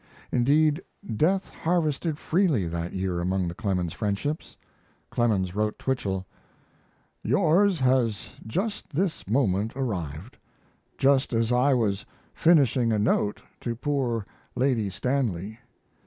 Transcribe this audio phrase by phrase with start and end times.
[0.31, 0.81] Indeed,
[1.15, 4.57] death harvested freely that year among the Clemens friendships.
[5.11, 6.25] Clemens wrote Twichell:
[7.23, 10.39] Yours has just this moment arrived
[10.97, 12.03] just as I was
[12.33, 14.25] finishing a note to poor
[14.55, 15.59] Lady Stanley.